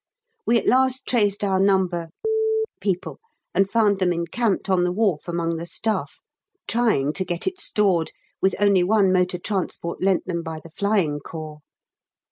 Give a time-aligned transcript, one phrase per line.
[0.47, 1.87] We at last traced our No.
[2.79, 3.19] people
[3.53, 6.23] and found them encamped on the wharf among the stuff,
[6.67, 8.11] trying to get it stored
[8.41, 11.59] with only one motor transport lent them by the Flying Corps.